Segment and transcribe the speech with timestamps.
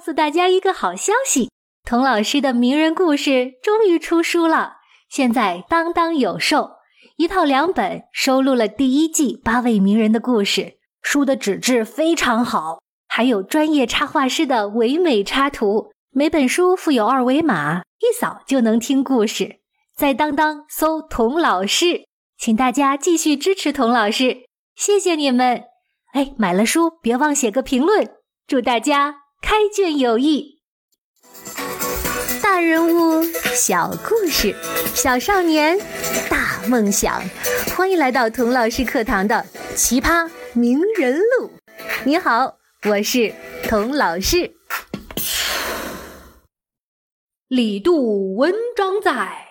[0.00, 1.50] 告诉大家一个好消息：
[1.84, 4.76] 童老师的名人故事终于出书了，
[5.10, 6.70] 现在当当有售，
[7.18, 10.78] 一套两本，收录了第一季八位名人的故事。
[11.02, 12.78] 书的纸质非常好，
[13.08, 15.92] 还有专业插画师的唯美插图。
[16.12, 19.60] 每本书附有二维码，一扫就能听故事。
[19.94, 22.06] 在当当搜“童老师”，
[22.40, 25.64] 请大家继续支持童老师，谢谢你们！
[26.14, 28.10] 哎，买了书别忘写个评论，
[28.46, 30.60] 祝大家开卷有益。
[32.42, 33.22] 大人物，
[33.54, 34.54] 小故事，
[34.94, 35.78] 小少年，
[36.28, 37.22] 大梦想，
[37.76, 41.50] 欢迎来到童老师课堂的奇葩名人录。
[42.04, 42.58] 你好，
[42.88, 43.34] 我是
[43.68, 44.54] 童老师。
[47.48, 49.48] 李杜文章在。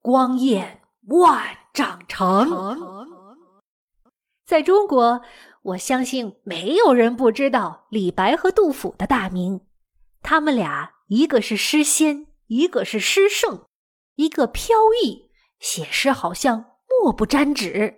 [0.00, 2.48] 光焰万丈长。
[4.44, 5.22] 在中国，
[5.62, 9.60] 我相信没有人不知道李白和杜甫的大名。
[10.20, 13.66] 他们俩，一个是诗仙，一个是诗圣；
[14.16, 17.94] 一个飘逸，写诗好像墨不沾纸；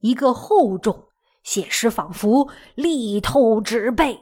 [0.00, 1.08] 一个厚重，
[1.44, 4.20] 写诗仿佛力透纸背。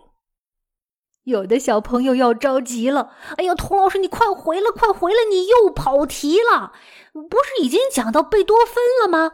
[1.25, 5.19] 有的小朋友要着急了，哎呀，童老师，你快回来，快回来！
[5.31, 6.73] 你又跑题了，
[7.13, 9.33] 不是已经讲到贝多芬了吗？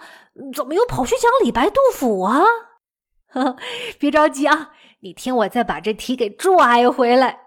[0.54, 2.44] 怎么又跑去讲李白、杜甫啊？
[3.28, 3.56] 呵
[3.98, 7.40] 别着急啊，你听我再把这题给拽回来。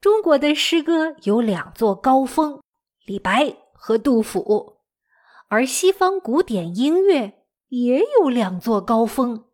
[0.00, 2.62] 中国的诗歌有两座高峰，
[3.04, 4.78] 李白和杜甫，
[5.48, 9.44] 而西方古典音乐也有两座高峰，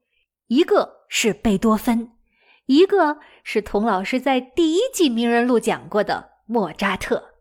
[0.46, 2.12] 一个是贝多芬。
[2.66, 7.34] 一个是童老师在第一季名人录讲过的莫扎特，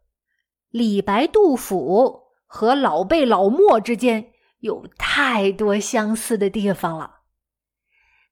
[0.69, 7.21] 李白、杜甫和老贝、老莫之间有太多相似的地方了。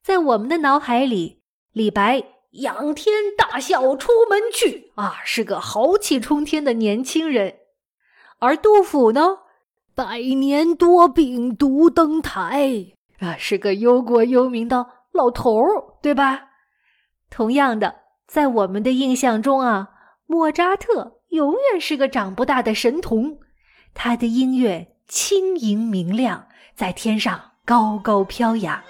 [0.04, 1.40] 在我们的脑海里，
[1.72, 7.54] 李白仰天大笑出门去啊，是个豪气冲天的年轻人；
[8.38, 9.38] 而杜甫呢，
[9.94, 16.48] 百年多病独登台啊，是个忧国忧民的老头儿，对吧？
[17.30, 19.88] 同样的，在我们的印象中啊，
[20.26, 23.38] 莫扎特永远是个长不大的神童。
[23.94, 28.82] 他的音乐轻盈明亮，在天上高高飘扬。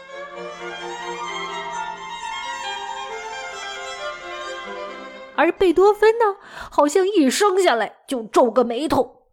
[5.36, 6.36] 而贝多芬呢，
[6.70, 9.28] 好像一生下来就皱个眉头。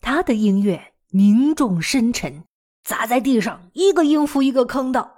[0.00, 2.44] 他的音乐凝重深沉，
[2.84, 5.10] 砸在地上一个音符一个坑的。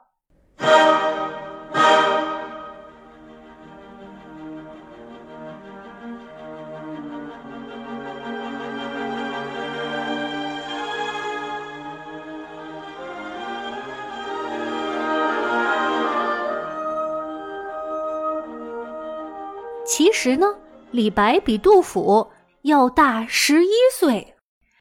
[19.95, 20.47] 其实呢，
[20.91, 22.33] 李白比杜甫
[22.63, 24.35] 要大十一岁。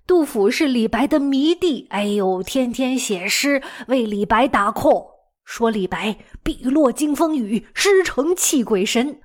[0.07, 5.07] 杜甫是李白的迷弟，哎呦，天天写诗为李白打 call，
[5.43, 9.19] 说李白笔落惊风雨，诗成泣鬼神，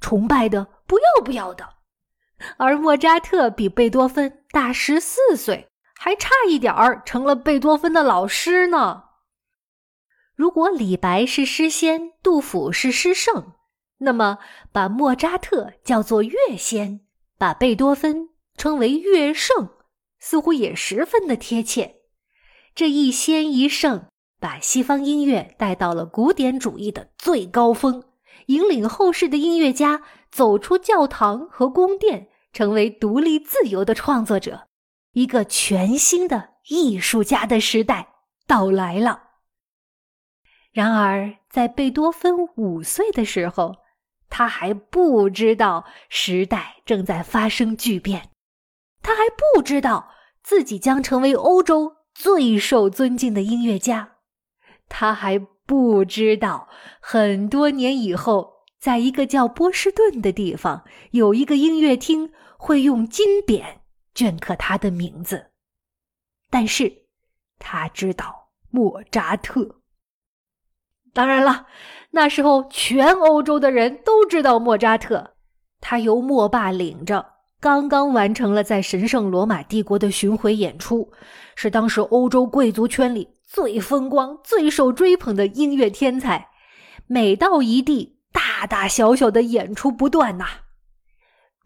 [0.00, 1.68] 崇拜的不要不要的。
[2.56, 5.66] 而莫扎特比贝多芬大十四岁，
[5.98, 9.02] 还差一点儿成了贝多芬的老师呢。
[10.36, 13.54] 如果李白是诗仙，杜甫是诗圣。
[14.04, 14.38] 那么，
[14.72, 17.02] 把莫扎特叫做乐仙，
[17.38, 19.70] 把贝多芬称为乐圣，
[20.18, 22.00] 似乎也十分的贴切。
[22.74, 24.06] 这一仙一圣，
[24.40, 28.02] 把西方音乐带到了古典主义的最高峰，
[28.46, 30.02] 引领后世的音乐家
[30.32, 34.66] 走出教堂和宫殿，成为独立自由的创作者。
[35.12, 38.08] 一个全新的艺术家的时代
[38.48, 39.22] 到来了。
[40.72, 43.76] 然而，在贝多芬五岁的时候，
[44.34, 48.30] 他还不知道时代正在发生巨变，
[49.02, 50.08] 他还不知道
[50.42, 54.16] 自己将成为欧洲最受尊敬的音乐家，
[54.88, 56.66] 他还不知道
[56.98, 63.62] 很多年以后，在一个叫波士顿的地方，有一个音乐厅会用金匾
[64.14, 65.50] 镌刻他的名字。
[66.48, 67.04] 但是，
[67.58, 69.81] 他知道莫扎特。
[71.14, 71.66] 当然了，
[72.10, 75.34] 那时候全欧洲的人都知道莫扎特。
[75.80, 81.12] 他由莫爸领着，刚刚完成了在神圣罗马帝国的巡回演出，
[81.54, 86.48] 是当时欧洲贵族圈里最风光、最受追捧的音乐天才。
[87.06, 90.46] 每到一地，大大小小的演出不断呐。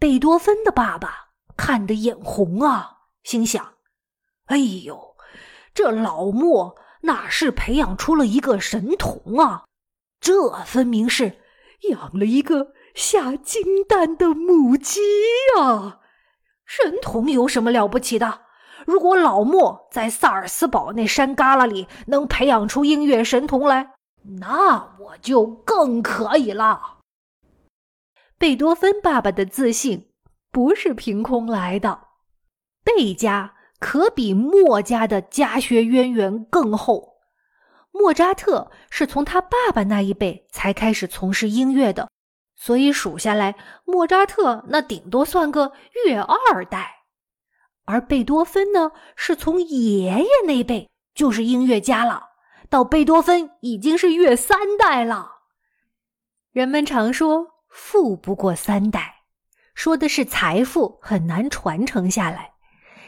[0.00, 3.74] 贝多芬的爸爸看得眼红啊，心想
[4.46, 5.14] ：“哎呦，
[5.72, 6.74] 这老莫。”
[7.06, 9.64] 哪是培养出了一个神童啊？
[10.20, 11.38] 这分明是
[11.90, 15.00] 养了一个下金蛋的母鸡
[15.56, 16.00] 呀！
[16.64, 18.42] 神童有什么了不起的？
[18.84, 23.94] 如果老莫在萨尔斯堡那山旮旯里能培养出音乐神童来，
[24.40, 26.98] 那我就更可以了。
[28.38, 30.12] 贝多芬爸爸的自信
[30.52, 32.08] 不是凭空来的，
[32.84, 37.16] 贝家可比莫家的家学渊源更厚。
[37.92, 42.10] 莫扎特是从他爸爸那一辈才开始从事音乐的，
[42.54, 45.72] 所以数下来，莫扎特那顶多算个
[46.04, 47.04] 乐二代。
[47.84, 52.30] 而贝多芬呢，是从爷爷那辈就是音乐家了，
[52.68, 55.32] 到贝多芬已经是乐三代了。
[56.50, 59.22] 人们常说“富不过三代”，
[59.74, 62.55] 说的是财富很难传承下来。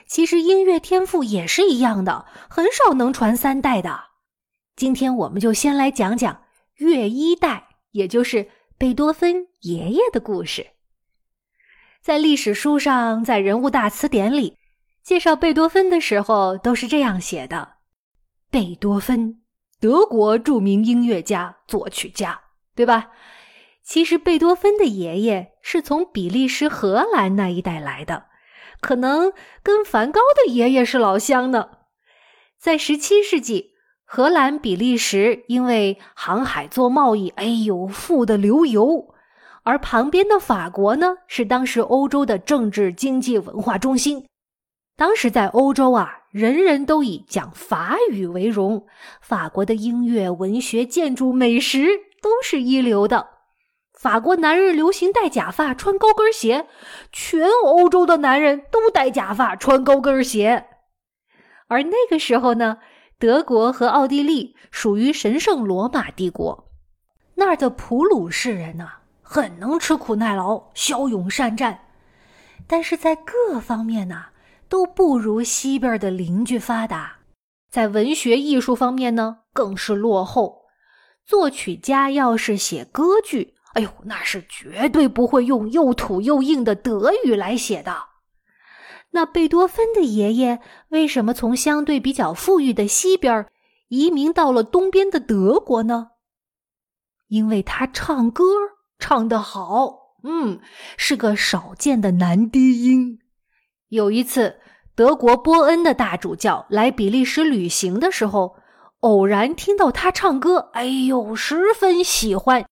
[0.09, 4.05] 其实音乐天赋也是一样的，很少能传三代的。
[4.75, 6.43] 今天我们就先来讲讲
[6.77, 10.67] 乐一代，也就是贝多芬爷爷的故事。
[12.01, 14.57] 在历史书上，在人物大词典里。
[15.03, 17.77] 介绍贝多芬的时候都是这样写的：
[18.51, 19.41] 贝多芬，
[19.81, 22.39] 德国著名音乐家、作曲家，
[22.75, 23.11] 对吧？
[23.83, 28.27] 其实贝多芬的爷爷是从比利时、荷兰那一带来的，
[28.81, 29.33] 可能
[29.63, 31.71] 跟梵高的爷爷是老乡呢。
[32.59, 33.73] 在十七世纪，
[34.05, 39.15] 荷兰、比利时因为航海做贸易，哎呦，富得流油；
[39.63, 44.27] 而旁边的法国呢，是当时欧洲的政治、经济、文化中心。
[44.97, 48.87] 当时在欧洲啊，人人都以讲法语为荣。
[49.21, 51.87] 法国的音乐、文学、建筑、美食
[52.21, 53.38] 都是一流的。
[53.99, 56.69] 法国男人流行戴假发、穿高跟鞋，
[57.11, 60.67] 全欧洲的男人都戴假发、穿高跟鞋。
[61.67, 62.79] 而那个时候呢，
[63.19, 66.71] 德国和奥地利属于神圣罗马帝国，
[67.35, 68.89] 那儿的普鲁士人呐，
[69.21, 71.81] 很能吃苦耐劳、骁勇善战，
[72.69, 74.27] 但是在各方面呢。
[74.71, 77.21] 都不如西边的邻居发达，
[77.71, 80.67] 在文学艺术方面呢，更是落后。
[81.25, 87.97] 作曲家要是写歌剧，哎呦，那是绝对不会用又土又硬的德语来写的。
[89.11, 93.47] 那贝多芬的爷爷为什么从相对比较富裕的西边
[93.89, 96.09] 移民到了东边的德国呢？
[97.29, 98.45] 因为他唱歌
[98.99, 100.61] 唱得好，嗯，
[100.97, 103.19] 是个少见的男低音。
[103.89, 104.61] 有一次，
[104.95, 108.57] 德国波恩的大主教来比利时旅行的时候，
[109.01, 112.67] 偶然听到他唱歌，哎呦，十分喜欢。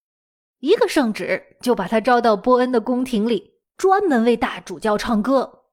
[0.61, 5.65] 一个圣旨就把他招到波恩的宫廷里，专门为大主教唱歌。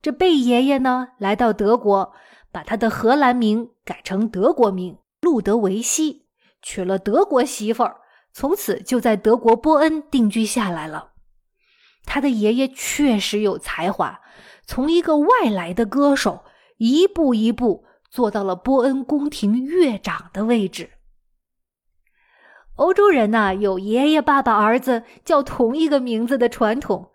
[0.00, 2.12] 这贝爷爷呢，来到德国，
[2.50, 6.26] 把他的荷兰名改成德国名路德维希，
[6.60, 7.96] 娶了德国媳妇儿，
[8.32, 11.12] 从此就在德国波恩定居下来了。
[12.04, 14.20] 他的爷爷确实有才华。
[14.66, 16.44] 从一个外来的歌手，
[16.78, 20.90] 一步一步做到了波恩宫廷乐长的位置。
[22.82, 27.12] 欧洲人呐，有爷爷、爸爸、儿子叫同一个名字的传统。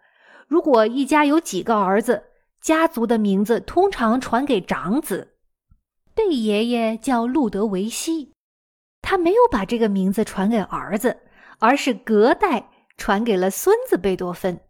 [0.47, 2.23] 如果一家有几个儿子，
[2.61, 5.35] 家族的名字通常传给长子。
[6.15, 8.31] 贝爷爷叫路德维希，
[9.01, 11.17] 他没有把这个名字传给儿子，
[11.59, 14.61] 而是隔代传给了孙子贝多芬。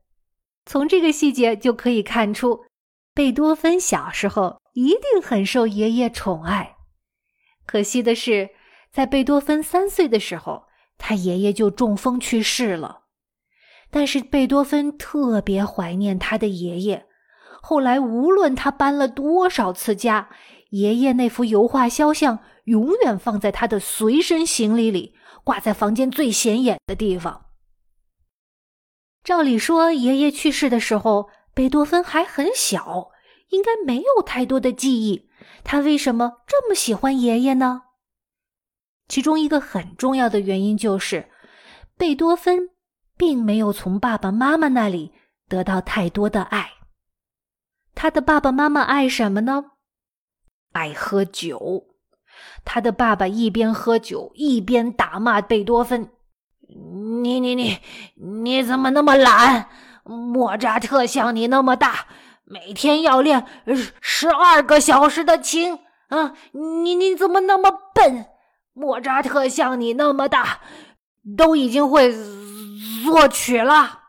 [0.66, 2.66] 从这个细节就可以看出。
[3.14, 6.76] 贝多芬小时候一定很受爷爷宠爱，
[7.66, 8.50] 可惜的是，
[8.92, 10.67] 在贝多芬三岁的时候，
[10.98, 13.04] 他爷爷就中风去世了。
[13.90, 17.06] 但是贝多芬特别怀念他的爷爷，
[17.62, 20.30] 后来无论他搬了多少次家，
[20.72, 27.46] 爷爷那幅油画肖像永远放在他的随身行李里，挂在房间最显眼的地方。
[29.24, 31.30] 照理说，爷爷去世的时候。
[31.58, 33.10] 贝多芬还很小，
[33.50, 35.28] 应该没有太多的记忆。
[35.64, 37.82] 他为什么这么喜欢爷爷呢？
[39.08, 41.30] 其中一个很重要的原因就是，
[41.98, 42.70] 贝多芬
[43.18, 45.14] 并没有从爸爸妈妈那里
[45.48, 46.72] 得到太多的爱。
[47.96, 49.64] 他的爸爸妈妈爱什么呢？
[50.74, 51.88] 爱喝酒。
[52.64, 56.12] 他的爸爸一边喝酒一边打骂贝多芬
[57.24, 57.80] ：“你你你，
[58.16, 59.70] 你怎么那么懒？”
[60.04, 62.08] 莫扎特像你那么大，
[62.44, 63.46] 每天要练
[64.00, 66.34] 十二个小时的琴啊！
[66.52, 68.26] 你你怎么那么笨？
[68.78, 70.62] 莫扎特像你那么大，
[71.36, 72.14] 都已经会
[73.04, 74.04] 作曲了。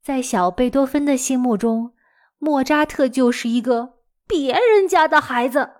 [0.00, 1.92] 在小贝多芬的心目中，
[2.38, 3.94] 莫扎特就是一个
[4.28, 5.70] 别人家的孩子，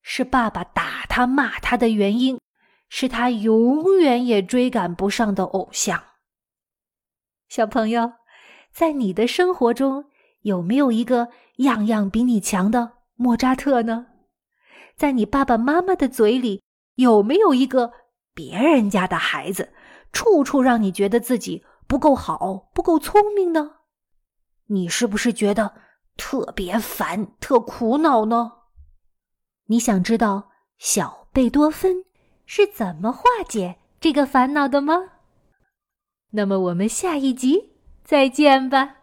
[0.00, 2.40] 是爸爸打他骂他的原因，
[2.88, 6.02] 是他永远也追赶不上的偶像。
[7.50, 8.14] 小朋友，
[8.72, 10.06] 在你的生活中
[10.40, 14.06] 有没有一个样样比你强的莫扎特呢？
[14.96, 16.62] 在你爸爸妈妈的嘴里
[17.00, 17.92] 有没有一个
[18.34, 19.72] 别人家的孩子，
[20.12, 23.76] 处处让你觉得自己不够好、不够聪明呢？
[24.66, 25.74] 你是不是觉得
[26.16, 28.52] 特别烦、特苦恼呢？
[29.66, 32.04] 你想知道小贝多芬
[32.44, 34.94] 是怎么化解这个烦恼的吗？
[36.32, 37.72] 那么我们下一集
[38.04, 38.96] 再见吧。